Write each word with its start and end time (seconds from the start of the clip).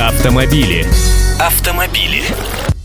Автомобили. 0.00 0.86
Автомобили. 1.40 2.22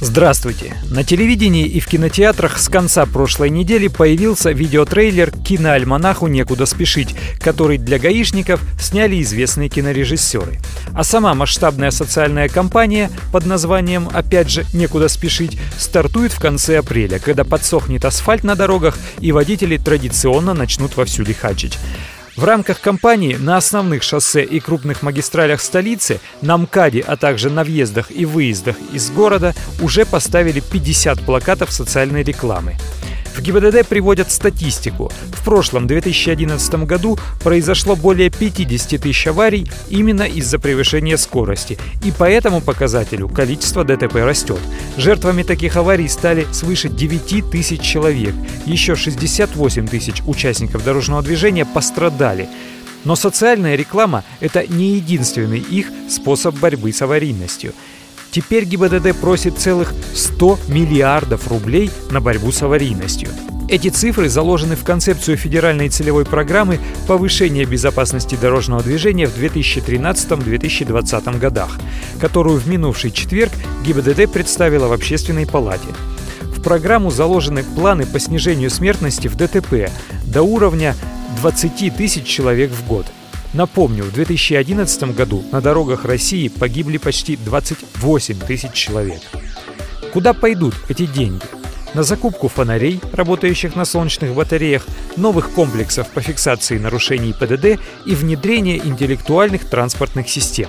Здравствуйте! 0.00 0.76
На 0.90 1.04
телевидении 1.04 1.64
и 1.64 1.78
в 1.78 1.86
кинотеатрах 1.86 2.58
с 2.58 2.68
конца 2.68 3.06
прошлой 3.06 3.48
недели 3.50 3.86
появился 3.86 4.50
видеотрейлер 4.50 5.30
киноальманаху 5.30 6.26
«Некуда 6.26 6.66
спешить», 6.66 7.14
который 7.38 7.78
для 7.78 8.00
гаишников 8.00 8.60
сняли 8.80 9.22
известные 9.22 9.68
кинорежиссеры. 9.68 10.58
А 10.94 11.04
сама 11.04 11.32
масштабная 11.34 11.92
социальная 11.92 12.48
кампания 12.48 13.08
под 13.32 13.46
названием, 13.46 14.08
опять 14.12 14.50
же, 14.50 14.66
«Некуда 14.72 15.06
спешить» 15.06 15.60
стартует 15.78 16.32
в 16.32 16.40
конце 16.40 16.78
апреля, 16.78 17.20
когда 17.20 17.44
подсохнет 17.44 18.04
асфальт 18.04 18.42
на 18.42 18.56
дорогах 18.56 18.98
и 19.20 19.30
водители 19.30 19.76
традиционно 19.76 20.54
начнут 20.54 20.96
вовсю 20.96 21.22
лихачить. 21.22 21.78
В 22.36 22.44
рамках 22.44 22.80
кампании 22.80 23.34
на 23.34 23.56
основных 23.56 24.02
шоссе 24.02 24.44
и 24.44 24.60
крупных 24.60 25.02
магистралях 25.02 25.62
столицы, 25.62 26.20
на 26.42 26.58
МКАДе, 26.58 27.00
а 27.06 27.16
также 27.16 27.48
на 27.48 27.64
въездах 27.64 28.10
и 28.10 28.26
выездах 28.26 28.76
из 28.92 29.10
города 29.10 29.54
уже 29.80 30.04
поставили 30.04 30.60
50 30.60 31.20
плакатов 31.20 31.72
социальной 31.72 32.22
рекламы. 32.22 32.76
В 33.36 33.42
ГИБДД 33.42 33.86
приводят 33.86 34.32
статистику. 34.32 35.12
В 35.32 35.44
прошлом 35.44 35.86
2011 35.86 36.86
году 36.86 37.18
произошло 37.44 37.94
более 37.94 38.30
50 38.30 38.98
тысяч 38.98 39.26
аварий 39.26 39.70
именно 39.90 40.22
из-за 40.22 40.58
превышения 40.58 41.18
скорости. 41.18 41.76
И 42.02 42.12
по 42.12 42.24
этому 42.24 42.62
показателю 42.62 43.28
количество 43.28 43.84
ДТП 43.84 44.14
растет. 44.24 44.58
Жертвами 44.96 45.42
таких 45.42 45.76
аварий 45.76 46.08
стали 46.08 46.46
свыше 46.50 46.88
9 46.88 47.50
тысяч 47.50 47.82
человек. 47.82 48.34
Еще 48.64 48.96
68 48.96 49.86
тысяч 49.86 50.22
участников 50.26 50.82
дорожного 50.82 51.22
движения 51.22 51.66
пострадали. 51.66 52.48
Но 53.04 53.16
социальная 53.16 53.76
реклама– 53.76 54.24
это 54.40 54.66
не 54.66 54.94
единственный 54.94 55.60
их 55.60 55.88
способ 56.08 56.58
борьбы 56.58 56.90
с 56.90 57.02
аварийностью. 57.02 57.74
Теперь 58.30 58.64
ГИБДД 58.64 59.18
просит 59.18 59.58
целых 59.58 59.94
100 60.14 60.58
миллиардов 60.68 61.48
рублей 61.48 61.90
на 62.10 62.20
борьбу 62.20 62.52
с 62.52 62.62
аварийностью. 62.62 63.30
Эти 63.68 63.88
цифры 63.88 64.28
заложены 64.28 64.76
в 64.76 64.84
концепцию 64.84 65.36
федеральной 65.36 65.88
целевой 65.88 66.24
программы 66.24 66.78
повышения 67.08 67.64
безопасности 67.64 68.38
дорожного 68.40 68.80
движения 68.80 69.26
в 69.26 69.36
2013-2020 69.36 71.38
годах, 71.40 71.76
которую 72.20 72.60
в 72.60 72.68
минувший 72.68 73.10
четверг 73.10 73.50
ГИБДД 73.84 74.32
представила 74.32 74.86
в 74.86 74.92
Общественной 74.92 75.48
палате. 75.48 75.88
В 76.42 76.62
программу 76.62 77.10
заложены 77.10 77.64
планы 77.64 78.06
по 78.06 78.20
снижению 78.20 78.70
смертности 78.70 79.26
в 79.26 79.34
ДТП 79.34 79.90
до 80.24 80.42
уровня 80.42 80.94
20 81.40 81.96
тысяч 81.96 82.24
человек 82.24 82.70
в 82.70 82.86
год. 82.86 83.06
Напомню, 83.56 84.04
в 84.04 84.12
2011 84.12 85.14
году 85.14 85.42
на 85.50 85.62
дорогах 85.62 86.04
России 86.04 86.48
погибли 86.48 86.98
почти 86.98 87.38
28 87.38 88.38
тысяч 88.40 88.72
человек. 88.72 89.22
Куда 90.12 90.34
пойдут 90.34 90.74
эти 90.90 91.06
деньги? 91.06 91.42
На 91.94 92.02
закупку 92.02 92.48
фонарей, 92.48 93.00
работающих 93.14 93.74
на 93.74 93.86
солнечных 93.86 94.34
батареях, 94.34 94.86
новых 95.16 95.52
комплексов 95.52 96.10
по 96.10 96.20
фиксации 96.20 96.76
нарушений 96.76 97.32
ПДД 97.32 97.80
и 98.04 98.14
внедрение 98.14 98.76
интеллектуальных 98.76 99.64
транспортных 99.64 100.28
систем. 100.28 100.68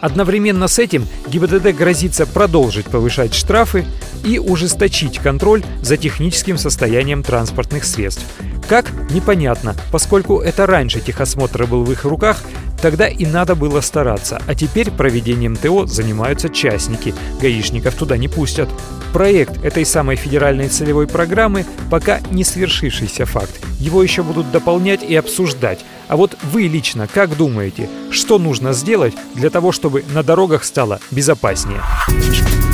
Одновременно 0.00 0.68
с 0.68 0.78
этим 0.78 1.06
ГИБДД 1.26 1.76
грозится 1.76 2.24
продолжить 2.24 2.86
повышать 2.86 3.34
штрафы 3.34 3.84
и 4.24 4.38
ужесточить 4.38 5.18
контроль 5.18 5.62
за 5.82 5.98
техническим 5.98 6.56
состоянием 6.56 7.22
транспортных 7.22 7.84
средств– 7.84 8.24
как? 8.72 8.90
Непонятно. 9.10 9.76
Поскольку 9.90 10.40
это 10.40 10.64
раньше 10.64 11.02
техосмотр 11.02 11.66
был 11.66 11.84
в 11.84 11.92
их 11.92 12.06
руках, 12.06 12.38
тогда 12.80 13.06
и 13.06 13.26
надо 13.26 13.54
было 13.54 13.82
стараться. 13.82 14.40
А 14.46 14.54
теперь 14.54 14.90
проведением 14.90 15.56
ТО 15.56 15.84
занимаются 15.84 16.48
частники. 16.48 17.14
Гаишников 17.38 17.94
туда 17.94 18.16
не 18.16 18.28
пустят. 18.28 18.70
Проект 19.12 19.62
этой 19.62 19.84
самой 19.84 20.16
федеральной 20.16 20.68
целевой 20.68 21.06
программы 21.06 21.66
пока 21.90 22.20
не 22.30 22.44
свершившийся 22.44 23.26
факт. 23.26 23.52
Его 23.78 24.02
еще 24.02 24.22
будут 24.22 24.50
дополнять 24.50 25.02
и 25.02 25.14
обсуждать. 25.16 25.80
А 26.08 26.16
вот 26.16 26.38
вы 26.42 26.62
лично 26.62 27.06
как 27.06 27.36
думаете, 27.36 27.90
что 28.10 28.38
нужно 28.38 28.72
сделать 28.72 29.12
для 29.34 29.50
того, 29.50 29.72
чтобы 29.72 30.02
на 30.14 30.22
дорогах 30.22 30.64
стало 30.64 30.98
безопаснее? 31.10 31.82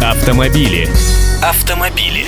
Автомобили. 0.00 0.88
Автомобили. 1.42 2.26